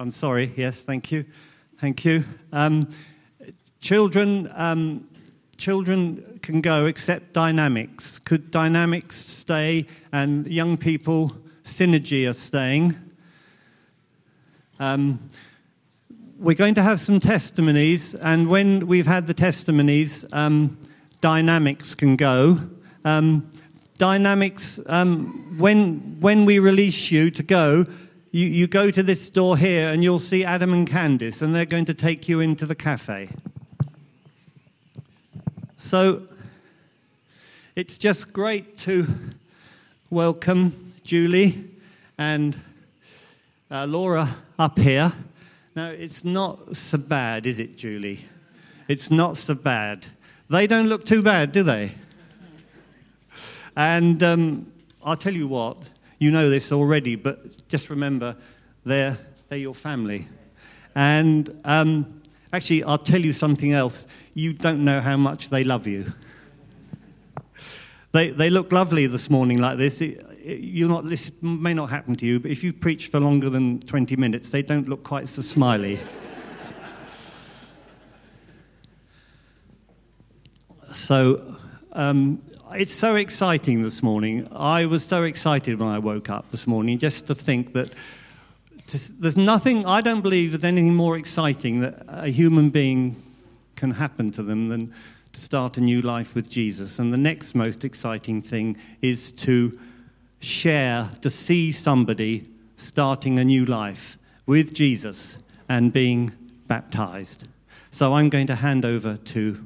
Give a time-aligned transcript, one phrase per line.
[0.00, 0.50] I'm sorry.
[0.56, 1.26] Yes, thank you.
[1.78, 2.24] Thank you.
[2.54, 2.88] Um,
[3.82, 5.06] children, um,
[5.58, 8.18] children can go except dynamics.
[8.18, 12.96] Could dynamics stay and young people, synergy are staying?
[14.78, 15.20] Um,
[16.38, 20.78] we're going to have some testimonies, and when we've had the testimonies, um,
[21.20, 22.58] dynamics can go.
[23.04, 23.52] Um,
[23.98, 27.84] dynamics, um, when, when we release you to go,
[28.30, 31.64] you, you go to this door here and you'll see Adam and Candice, and they're
[31.64, 33.28] going to take you into the cafe.
[35.76, 36.22] So
[37.74, 39.06] it's just great to
[40.10, 41.64] welcome Julie
[42.18, 42.56] and
[43.70, 45.12] uh, Laura up here.
[45.74, 48.20] Now, it's not so bad, is it, Julie?
[48.88, 50.06] It's not so bad.
[50.48, 51.92] They don't look too bad, do they?
[53.76, 55.78] And um, I'll tell you what,
[56.20, 58.36] you know this already, but just remember,
[58.84, 60.28] they're, they're your family.
[60.94, 64.06] And um, actually, I'll tell you something else.
[64.34, 66.12] You don't know how much they love you.
[68.12, 70.02] They, they look lovely this morning like this.
[70.02, 73.18] It, it, you're not, this may not happen to you, but if you preach for
[73.18, 75.98] longer than 20 minutes, they don't look quite so smiley.
[80.92, 81.56] so
[81.92, 82.42] um,
[82.74, 84.48] it's so exciting this morning.
[84.52, 87.92] I was so excited when I woke up this morning just to think that
[89.18, 93.16] there's nothing, I don't believe there's anything more exciting that a human being
[93.76, 94.92] can happen to them than
[95.32, 96.98] to start a new life with Jesus.
[96.98, 99.78] And the next most exciting thing is to
[100.40, 106.32] share, to see somebody starting a new life with Jesus and being
[106.66, 107.46] baptized.
[107.90, 109.64] So I'm going to hand over to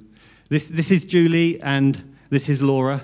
[0.48, 0.68] this.
[0.68, 3.00] This is Julie and this is Laura.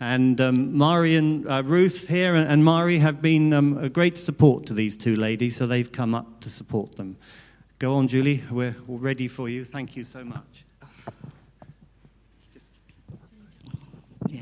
[0.00, 4.16] And um, Mari and uh, Ruth here and, and Mari have been um, a great
[4.16, 7.18] support to these two ladies, so they've come up to support them.
[7.78, 8.42] Go on, Julie.
[8.50, 9.66] We're all ready for you.
[9.66, 10.64] Thank you so much.
[14.28, 14.40] Yeah.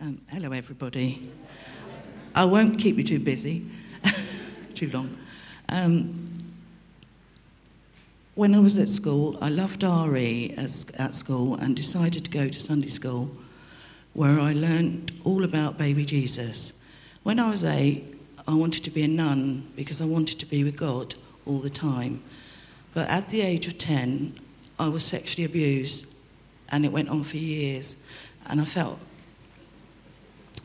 [0.00, 1.28] Um, hello, everybody.
[2.36, 3.66] I won't keep you too busy,
[4.76, 5.18] too long.
[5.70, 6.35] Um,
[8.36, 12.48] when I was at school, I loved RE as, at school and decided to go
[12.48, 13.30] to Sunday school,
[14.12, 16.74] where I learnt all about baby Jesus.
[17.22, 18.04] When I was eight,
[18.46, 21.14] I wanted to be a nun because I wanted to be with God
[21.46, 22.22] all the time.
[22.92, 24.38] But at the age of 10,
[24.78, 26.04] I was sexually abused,
[26.68, 27.96] and it went on for years.
[28.44, 28.98] And I felt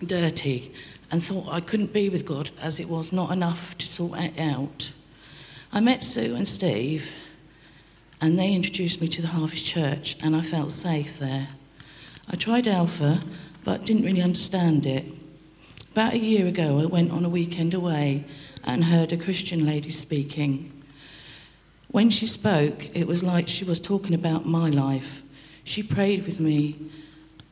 [0.06, 0.74] dirty
[1.10, 4.38] and thought I couldn't be with God as it was not enough to sort it
[4.38, 4.92] out.
[5.72, 7.10] I met Sue and Steve
[8.22, 11.50] and they introduced me to the Harvest Church, and I felt safe there.
[12.30, 13.20] I tried Alpha,
[13.64, 15.06] but didn't really understand it.
[15.92, 18.24] About a year ago, I went on a weekend away
[18.64, 20.72] and heard a Christian lady speaking.
[21.90, 25.24] When she spoke, it was like she was talking about my life.
[25.64, 26.92] She prayed with me,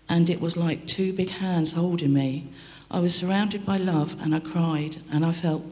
[0.07, 2.47] and it was like two big hands holding me.
[2.91, 5.63] I was surrounded by love, and I cried, and I felt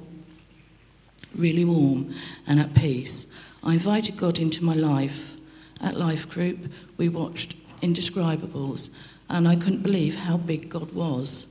[1.35, 2.13] really warm
[2.47, 3.27] and at peace.
[3.67, 5.35] I invited God into my life.
[5.81, 8.89] At Life Group, we watched Indescribables,
[9.27, 11.47] and I couldn't believe how big God was.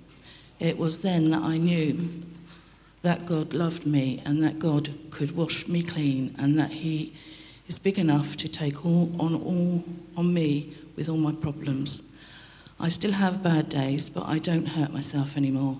[0.58, 2.22] It was then that I knew
[3.02, 7.14] that God loved me and that God could wash me clean and that He
[7.68, 9.84] is big enough to take all on all
[10.16, 12.02] on me with all my problems.
[12.80, 15.78] I still have bad days, but I don't hurt myself anymore,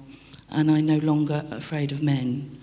[0.51, 2.61] and I'm no longer afraid of men.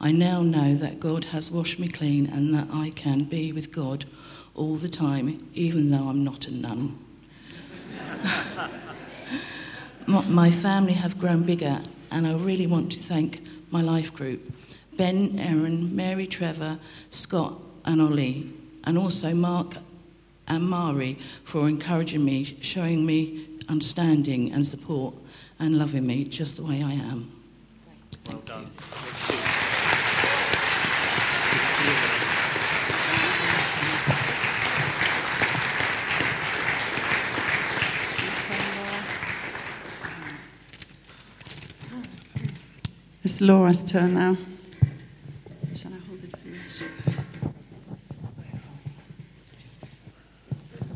[0.00, 3.72] I now know that God has washed me clean and that I can be with
[3.72, 4.04] God
[4.54, 6.98] all the time, even though I'm not a nun.
[10.28, 14.52] my family have grown bigger, and I really want to thank my life group
[14.96, 16.78] Ben, Erin, Mary, Trevor,
[17.10, 18.52] Scott, and Ollie,
[18.84, 19.76] and also Mark
[20.46, 25.14] and Mari for encouraging me, showing me understanding and support,
[25.58, 27.32] and loving me just the way I am.
[28.30, 28.70] Well done.
[43.34, 44.36] It's Laura's turn now.
[45.74, 46.34] Shall I hold it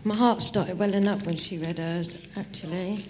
[0.05, 3.07] My heart started welling up when she read hers, actually.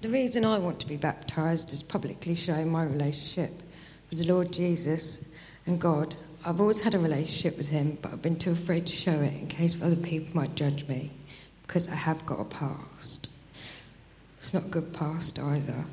[0.00, 3.62] The reason I want to be baptised is publicly showing my relationship
[4.08, 5.20] with the Lord Jesus
[5.66, 6.16] and God.
[6.46, 9.34] I've always had a relationship with Him, but I've been too afraid to show it
[9.34, 11.10] in case other people might judge me
[11.66, 13.28] because I have got a past.
[14.38, 15.84] It's not a good past either.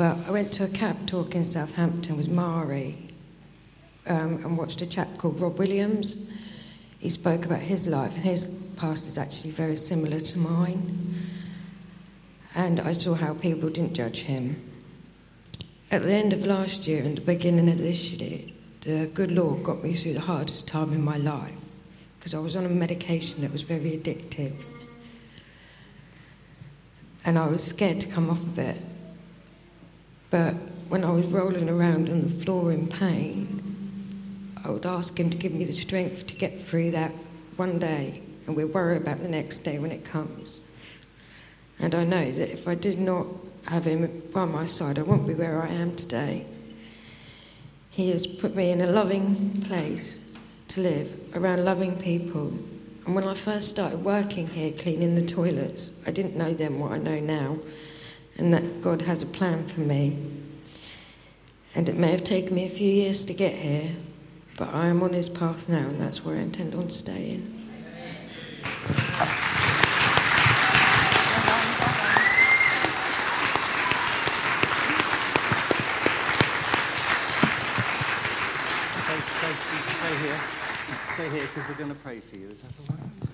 [0.00, 2.96] But I went to a camp talk in Southampton with Mari
[4.06, 6.16] um, and watched a chap called Rob Williams.
[7.00, 11.14] He spoke about his life, and his past is actually very similar to mine.
[12.54, 14.72] And I saw how people didn't judge him.
[15.90, 18.40] At the end of last year and the beginning of this year,
[18.80, 21.60] the good Lord got me through the hardest time in my life
[22.18, 24.54] because I was on a medication that was very addictive.
[27.26, 28.82] And I was scared to come off of it.
[30.30, 30.54] But
[30.88, 35.36] when I was rolling around on the floor in pain, I would ask Him to
[35.36, 37.12] give me the strength to get through that
[37.56, 40.60] one day, and we'll worry about the next day when it comes.
[41.78, 43.26] And I know that if I did not
[43.66, 46.46] have Him by my side, I wouldn't be where I am today.
[47.90, 50.20] He has put me in a loving place
[50.68, 52.52] to live around loving people.
[53.04, 56.92] And when I first started working here, cleaning the toilets, I didn't know then what
[56.92, 57.58] I know now,
[58.40, 60.16] and that God has a plan for me.
[61.74, 63.94] And it may have taken me a few years to get here,
[64.56, 67.58] but I am on His path now, and that's where I intend on staying.
[79.04, 79.54] Stay, stay,
[79.92, 80.40] stay here.
[81.14, 82.48] Stay here because we're going to pray for you.
[82.48, 83.29] Is that all right?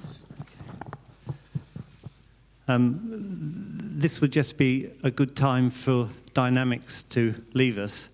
[2.68, 3.00] Um,
[3.98, 8.10] this would just be a good time for dynamics to leave us.